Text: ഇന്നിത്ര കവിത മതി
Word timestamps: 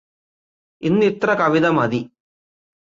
ഇന്നിത്ര 0.83 1.33
കവിത 1.33 1.67
മതി 1.71 2.01